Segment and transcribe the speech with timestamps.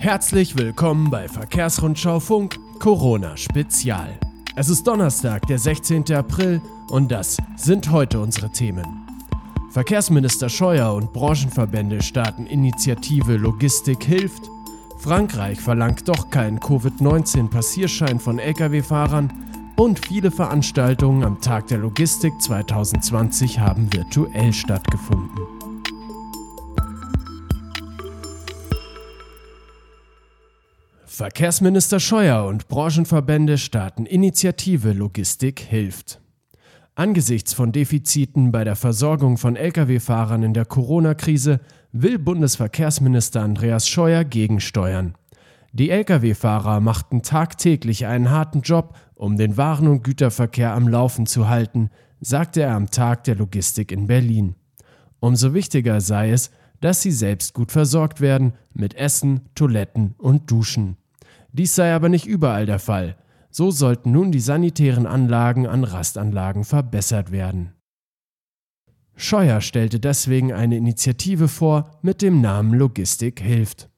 [0.00, 4.18] Herzlich willkommen bei Verkehrsrundschau Funk Corona Spezial.
[4.56, 6.10] Es ist Donnerstag, der 16.
[6.14, 9.06] April und das sind heute unsere Themen.
[9.70, 14.48] Verkehrsminister Scheuer und Branchenverbände starten Initiative Logistik hilft.
[14.96, 19.30] Frankreich verlangt doch keinen Covid-19-Passierschein von Lkw-Fahrern
[19.76, 25.59] und viele Veranstaltungen am Tag der Logistik 2020 haben virtuell stattgefunden.
[31.20, 36.18] Verkehrsminister Scheuer und Branchenverbände starten Initiative Logistik hilft.
[36.94, 41.60] Angesichts von Defiziten bei der Versorgung von Lkw-Fahrern in der Corona-Krise
[41.92, 45.12] will Bundesverkehrsminister Andreas Scheuer gegensteuern.
[45.74, 51.50] Die Lkw-Fahrer machten tagtäglich einen harten Job, um den Waren- und Güterverkehr am Laufen zu
[51.50, 51.90] halten,
[52.22, 54.54] sagte er am Tag der Logistik in Berlin.
[55.18, 60.96] Umso wichtiger sei es, dass sie selbst gut versorgt werden mit Essen, Toiletten und Duschen.
[61.52, 63.16] Dies sei aber nicht überall der Fall.
[63.50, 67.72] So sollten nun die sanitären Anlagen an Rastanlagen verbessert werden.
[69.16, 73.90] Scheuer stellte deswegen eine Initiative vor mit dem Namen Logistik hilft.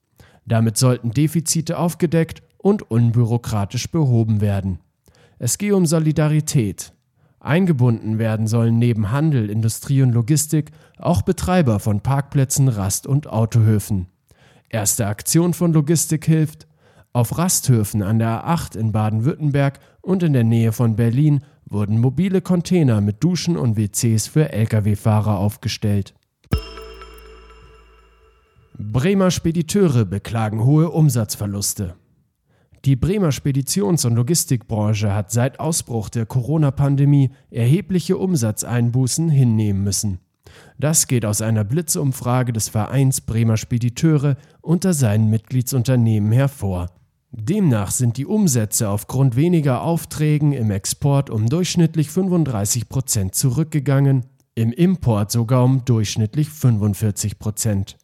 [0.45, 4.79] Damit sollten Defizite aufgedeckt und unbürokratisch behoben werden.
[5.39, 6.93] Es gehe um Solidarität.
[7.39, 14.07] Eingebunden werden sollen neben Handel, Industrie und Logistik auch Betreiber von Parkplätzen, Rast- und Autohöfen.
[14.69, 16.67] Erste Aktion von Logistik hilft
[17.13, 22.41] auf Rasthöfen an der A8 in Baden-Württemberg und in der Nähe von Berlin wurden mobile
[22.41, 26.13] Container mit Duschen und WCs für Lkw-Fahrer aufgestellt.
[28.77, 31.95] Bremer Spediteure beklagen hohe Umsatzverluste.
[32.85, 40.19] Die Bremer Speditions- und Logistikbranche hat seit Ausbruch der Corona-Pandemie erhebliche Umsatzeinbußen hinnehmen müssen.
[40.77, 46.89] Das geht aus einer Blitzumfrage des Vereins Bremer Spediteure unter seinen Mitgliedsunternehmen hervor.
[47.35, 54.71] Demnach sind die Umsätze aufgrund weniger Aufträgen im Export um durchschnittlich 35 Prozent zurückgegangen, im
[54.71, 57.97] Import sogar um durchschnittlich 45 Prozent.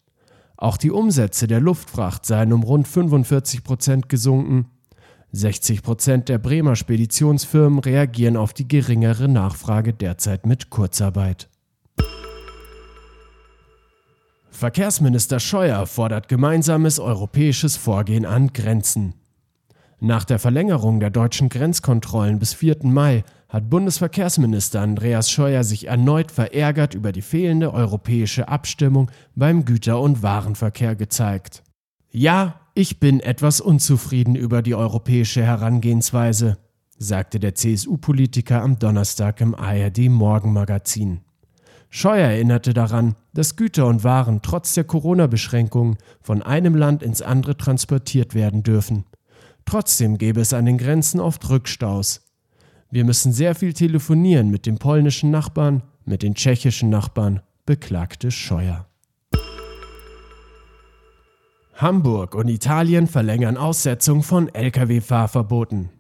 [0.58, 4.66] Auch die Umsätze der Luftfracht seien um rund 45 Prozent gesunken.
[5.32, 11.49] 60 Prozent der Bremer Speditionsfirmen reagieren auf die geringere Nachfrage derzeit mit Kurzarbeit.
[14.52, 19.16] Verkehrsminister Scheuer fordert gemeinsames europäisches Vorgehen an Grenzen.
[20.00, 22.78] Nach der Verlängerung der deutschen Grenzkontrollen bis 4.
[22.84, 30.00] Mai hat Bundesverkehrsminister Andreas Scheuer sich erneut verärgert über die fehlende europäische Abstimmung beim Güter-
[30.00, 31.64] und Warenverkehr gezeigt.
[32.12, 36.58] Ja, ich bin etwas unzufrieden über die europäische Herangehensweise,
[36.98, 41.22] sagte der CSU-Politiker am Donnerstag im ARD Morgenmagazin.
[41.90, 47.56] Scheuer erinnerte daran, dass Güter und Waren trotz der Corona-Beschränkungen von einem Land ins andere
[47.56, 49.06] transportiert werden dürfen.
[49.64, 52.20] Trotzdem gäbe es an den Grenzen oft Rückstaus.
[52.92, 58.88] Wir müssen sehr viel telefonieren mit dem polnischen Nachbarn, mit den tschechischen Nachbarn, beklagte Scheuer.
[61.76, 65.99] Hamburg und Italien verlängern Aussetzung von Lkw-Fahrverboten.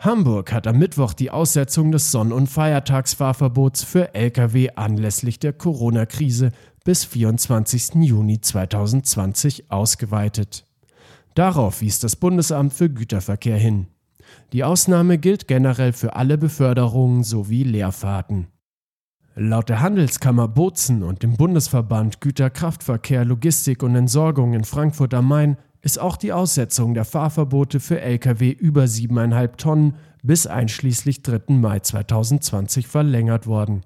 [0.00, 6.52] Hamburg hat am Mittwoch die Aussetzung des Sonn- und Feiertagsfahrverbots für Lkw anlässlich der Corona-Krise
[6.86, 7.96] bis 24.
[7.96, 10.64] Juni 2020 ausgeweitet.
[11.34, 13.88] Darauf wies das Bundesamt für Güterverkehr hin.
[14.54, 18.46] Die Ausnahme gilt generell für alle Beförderungen sowie Leerfahrten.
[19.34, 25.58] Laut der Handelskammer Bozen und dem Bundesverband Güterkraftverkehr, Logistik und Entsorgung in Frankfurt am Main
[25.82, 31.54] ist auch die Aussetzung der Fahrverbote für Lkw über 7,5 Tonnen bis einschließlich 3.
[31.54, 33.82] Mai 2020 verlängert worden.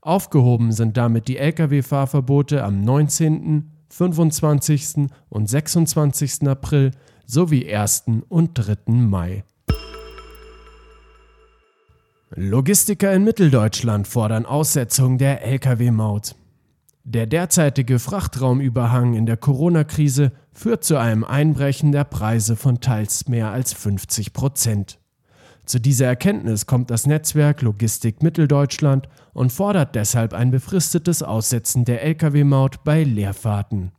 [0.00, 5.08] Aufgehoben sind damit die Lkw-Fahrverbote am 19., 25.
[5.28, 6.48] und 26.
[6.48, 6.92] April
[7.26, 8.04] sowie 1.
[8.28, 8.92] und 3.
[8.92, 9.44] Mai.
[12.30, 16.36] Logistiker in Mitteldeutschland fordern Aussetzung der Lkw-Maut.
[17.04, 23.50] Der derzeitige Frachtraumüberhang in der Corona-Krise führt zu einem Einbrechen der Preise von teils mehr
[23.50, 24.98] als 50 Prozent.
[25.64, 32.02] Zu dieser Erkenntnis kommt das Netzwerk Logistik Mitteldeutschland und fordert deshalb ein befristetes Aussetzen der
[32.02, 33.92] Lkw-Maut bei Leerfahrten.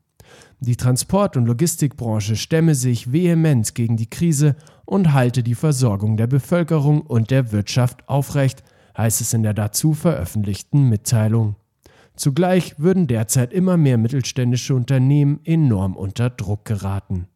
[0.59, 4.55] Die Transport- und Logistikbranche stemme sich vehement gegen die Krise
[4.85, 8.63] und halte die Versorgung der Bevölkerung und der Wirtschaft aufrecht,
[8.95, 11.55] heißt es in der dazu veröffentlichten Mitteilung.
[12.15, 17.27] Zugleich würden derzeit immer mehr mittelständische Unternehmen enorm unter Druck geraten.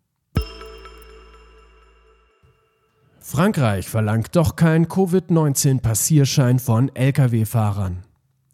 [3.20, 8.04] Frankreich verlangt doch keinen Covid-19-Passierschein von Lkw-Fahrern.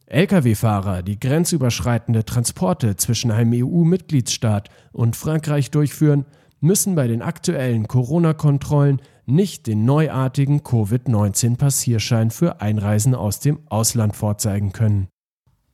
[0.06, 6.25] Lkw-Fahrer, die grenzüberschreitende Transporte zwischen einem EU-Mitgliedsstaat und Frankreich durchführen,
[6.62, 14.71] müssen bei den aktuellen Corona-Kontrollen nicht den neuartigen Covid-19-Passierschein für Einreisen aus dem Ausland vorzeigen
[14.71, 15.11] können.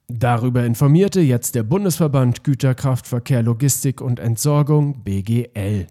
[0.09, 5.87] Darüber informierte jetzt der Bundesverband Güterkraftverkehr, Logistik und Entsorgung BGL.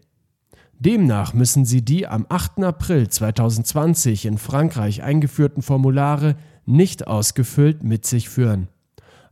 [0.78, 2.64] Demnach müssen sie die am 8.
[2.64, 8.68] April 2020 in Frankreich eingeführten Formulare nicht ausgefüllt mit sich führen.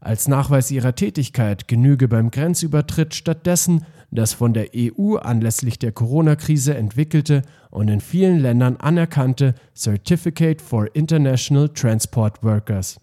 [0.00, 6.74] Als Nachweis ihrer Tätigkeit genüge beim Grenzübertritt stattdessen das von der EU anlässlich der Corona-Krise
[6.74, 7.40] entwickelte
[7.70, 13.00] und in vielen Ländern anerkannte Certificate for International Transport Workers.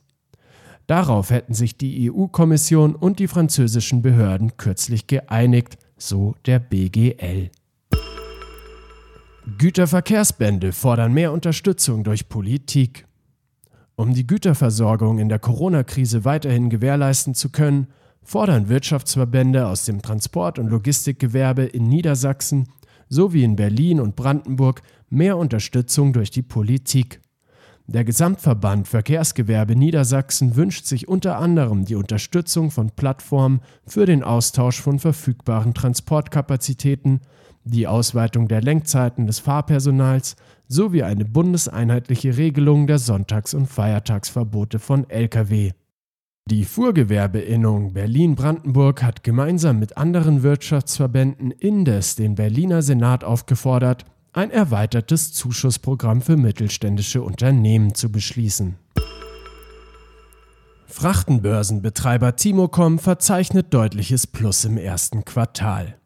[0.87, 7.51] Darauf hätten sich die EU-Kommission und die französischen Behörden kürzlich geeinigt, so der BGL.
[9.57, 13.05] Güterverkehrsbände fordern mehr Unterstützung durch Politik.
[13.95, 17.87] Um die Güterversorgung in der Corona-Krise weiterhin gewährleisten zu können,
[18.23, 22.67] fordern Wirtschaftsverbände aus dem Transport- und Logistikgewerbe in Niedersachsen
[23.09, 27.21] sowie in Berlin und Brandenburg mehr Unterstützung durch die Politik.
[27.93, 34.79] Der Gesamtverband Verkehrsgewerbe Niedersachsen wünscht sich unter anderem die Unterstützung von Plattformen für den Austausch
[34.79, 37.19] von verfügbaren Transportkapazitäten,
[37.65, 40.37] die Ausweitung der Lenkzeiten des Fahrpersonals
[40.69, 45.73] sowie eine bundeseinheitliche Regelung der Sonntags- und Feiertagsverbote von Lkw.
[46.49, 55.33] Die Fuhrgewerbeinnung Berlin-Brandenburg hat gemeinsam mit anderen Wirtschaftsverbänden indes den Berliner Senat aufgefordert, ein erweitertes
[55.33, 58.77] Zuschussprogramm für mittelständische Unternehmen zu beschließen.
[60.87, 65.97] Frachtenbörsenbetreiber Timocom verzeichnet deutliches Plus im ersten Quartal.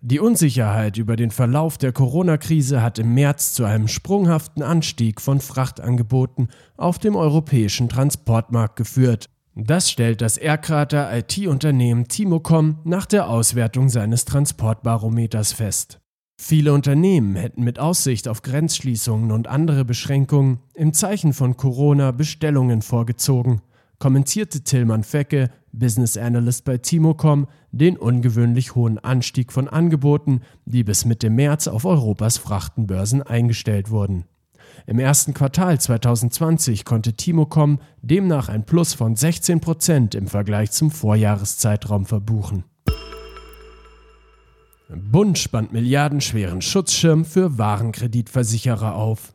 [0.00, 5.40] Die Unsicherheit über den Verlauf der Corona-Krise hat im März zu einem sprunghaften Anstieg von
[5.40, 9.26] Frachtangeboten auf dem europäischen Transportmarkt geführt.
[9.56, 15.98] Das stellt das Airkrater IT-Unternehmen Timocom nach der Auswertung seines Transportbarometers fest.
[16.38, 22.82] Viele Unternehmen hätten mit Aussicht auf Grenzschließungen und andere Beschränkungen im Zeichen von Corona Bestellungen
[22.82, 23.62] vorgezogen,
[23.98, 31.04] kommentierte Tillmann Fecke, Business Analyst bei Timocom, den ungewöhnlich hohen Anstieg von Angeboten, die bis
[31.04, 34.26] Mitte März auf Europas Frachtenbörsen eingestellt wurden.
[34.86, 40.90] Im ersten Quartal 2020 konnte Timocom demnach ein Plus von 16 Prozent im Vergleich zum
[40.90, 42.64] Vorjahreszeitraum verbuchen.
[44.88, 49.32] Bund spannt milliardenschweren Schutzschirm für Warenkreditversicherer auf.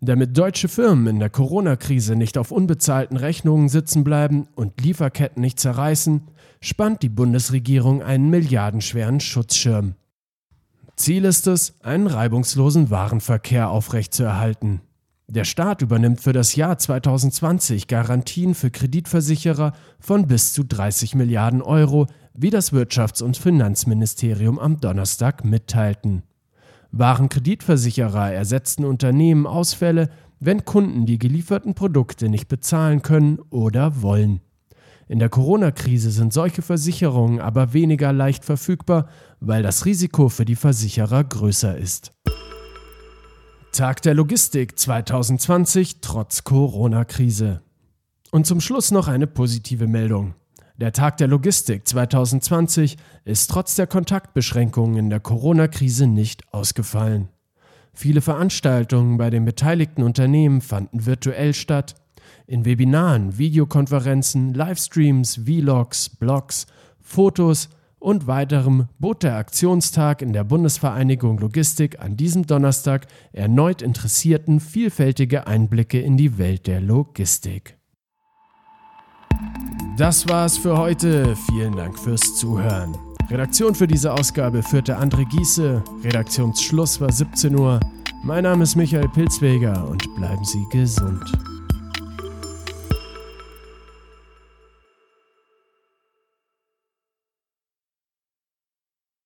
[0.00, 5.60] Damit deutsche Firmen in der Corona-Krise nicht auf unbezahlten Rechnungen sitzen bleiben und Lieferketten nicht
[5.60, 6.22] zerreißen,
[6.62, 9.96] spannt die Bundesregierung einen milliardenschweren Schutzschirm.
[10.96, 14.80] Ziel ist es, einen reibungslosen Warenverkehr aufrechtzuerhalten.
[15.28, 21.62] Der Staat übernimmt für das Jahr 2020 Garantien für Kreditversicherer von bis zu 30 Milliarden
[21.62, 26.22] Euro, wie das Wirtschafts- und Finanzministerium am Donnerstag mitteilten.
[26.92, 30.10] Warenkreditversicherer ersetzten Unternehmen Ausfälle,
[30.40, 34.40] wenn Kunden die gelieferten Produkte nicht bezahlen können oder wollen.
[35.06, 39.08] In der Corona-Krise sind solche Versicherungen aber weniger leicht verfügbar,
[39.40, 42.12] weil das Risiko für die Versicherer größer ist.
[43.72, 47.60] Tag der Logistik 2020 trotz Corona-Krise.
[48.30, 50.34] Und zum Schluss noch eine positive Meldung.
[50.80, 52.96] Der Tag der Logistik 2020
[53.26, 57.28] ist trotz der Kontaktbeschränkungen in der Corona-Krise nicht ausgefallen.
[57.92, 61.96] Viele Veranstaltungen bei den beteiligten Unternehmen fanden virtuell statt,
[62.46, 66.66] in Webinaren, Videokonferenzen, Livestreams, Vlogs, Blogs,
[66.98, 74.60] Fotos und weiterem bot der Aktionstag in der Bundesvereinigung Logistik an diesem Donnerstag erneut Interessierten
[74.60, 77.79] vielfältige Einblicke in die Welt der Logistik.
[80.00, 81.36] Das war's für heute.
[81.50, 82.96] Vielen Dank fürs Zuhören.
[83.28, 85.84] Redaktion für diese Ausgabe führte André Giese.
[86.02, 87.78] Redaktionsschluss war 17 Uhr.
[88.22, 91.30] Mein Name ist Michael Pilzweger und bleiben Sie gesund.